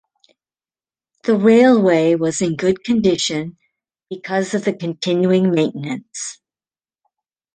[1.25, 3.57] The railway was in good condition
[4.09, 6.41] because of the continuing maintenance.